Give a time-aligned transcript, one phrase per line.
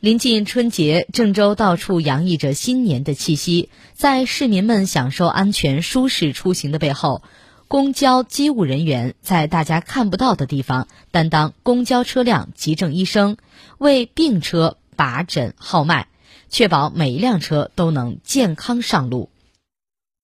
[0.00, 3.68] 临近春节郑州到处洋溢着新年的气息。
[3.94, 7.24] 在市民们享受安全舒适出行的背后
[7.66, 13.38] 公交机务人员在大家看不到的地方担当公交车辆急症医生
[13.76, 16.06] 为病车把诊号脉
[16.48, 19.30] 确保每一辆车都能健康上路。